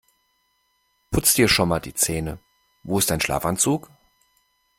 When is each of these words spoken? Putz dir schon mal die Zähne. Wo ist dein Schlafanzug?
Putz 1.11 1.35
dir 1.35 1.47
schon 1.47 1.69
mal 1.69 1.79
die 1.79 1.93
Zähne. 1.93 2.39
Wo 2.81 2.97
ist 2.97 3.11
dein 3.11 3.21
Schlafanzug? 3.21 3.91